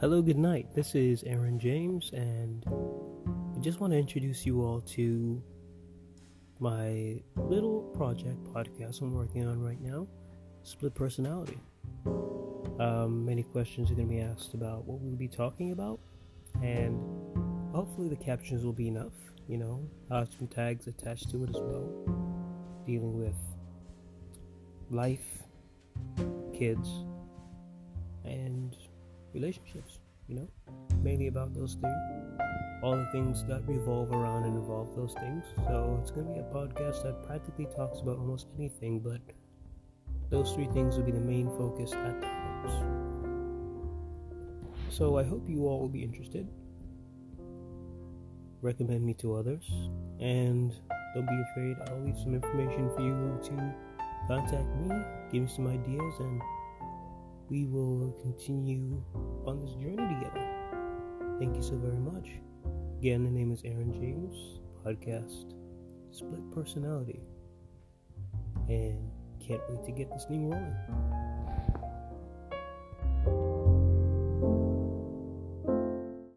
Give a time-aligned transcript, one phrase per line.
[0.00, 0.74] Hello, good night.
[0.74, 2.64] This is Aaron James, and
[3.54, 5.42] I just want to introduce you all to
[6.58, 10.06] my little project podcast I'm working on right now
[10.62, 11.58] Split Personality.
[12.06, 16.00] Um, many questions are going to be asked about what we'll be talking about,
[16.62, 16.98] and
[17.70, 19.12] hopefully, the captions will be enough.
[19.48, 23.36] You know, I'll have some tags attached to it as well, dealing with
[24.88, 25.42] life,
[26.54, 26.88] kids,
[29.34, 29.98] relationships,
[30.28, 30.48] you know,
[31.02, 31.90] mainly about those three,
[32.82, 35.44] all the things that revolve around and involve those things.
[35.66, 39.20] So it's going to be a podcast that practically talks about almost anything, but
[40.30, 42.72] those three things will be the main focus at times.
[44.88, 46.48] So I hope you all will be interested.
[48.62, 49.70] Recommend me to others,
[50.20, 50.72] and
[51.14, 51.76] don't be afraid.
[51.88, 53.74] I'll leave some information for you to
[54.28, 54.94] contact me,
[55.32, 56.42] give me some ideas, and
[57.50, 59.02] we will continue
[59.44, 60.46] on this journey together.
[61.40, 62.28] Thank you so very much.
[62.98, 65.52] Again, the name is Aaron James, podcast
[66.12, 67.20] Split Personality,
[68.68, 69.10] and
[69.44, 71.39] can't wait to get this thing rolling.